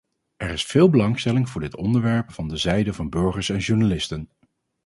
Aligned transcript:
Er 0.37 0.49
is 0.49 0.65
veel 0.65 0.89
belangstelling 0.89 1.49
voor 1.49 1.61
dit 1.61 1.75
onderwerp 1.75 2.31
van 2.33 2.47
de 2.47 2.57
zijde 2.57 2.93
van 2.93 3.09
burgers 3.09 3.49
en 3.49 3.57
journalisten. 3.59 4.29